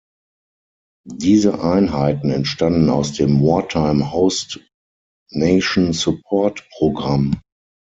Diese 1.05 1.63
Einheiten 1.63 2.31
entstanden 2.31 2.89
aus 2.89 3.13
dem 3.13 3.39
"Wartime 3.43 4.11
Host 4.11 4.59
Nation 5.29 5.93
Support 5.93 6.67
Programm". 6.75 7.39